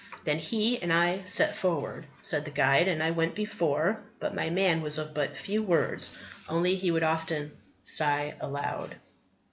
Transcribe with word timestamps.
"Then 0.23 0.39
he 0.39 0.81
and 0.81 0.91
I 0.91 1.19
set 1.27 1.55
forward," 1.55 2.07
said 2.23 2.43
the 2.43 2.49
guide, 2.49 2.87
"and 2.87 3.03
I 3.03 3.11
went 3.11 3.35
before; 3.35 4.01
but 4.19 4.33
my 4.33 4.49
man 4.49 4.81
was 4.81 4.97
of 4.97 5.13
but 5.13 5.37
few 5.37 5.61
words, 5.61 6.17
only 6.49 6.75
he 6.75 6.89
would 6.89 7.03
often 7.03 7.51
sigh 7.83 8.33
aloud." 8.39 8.95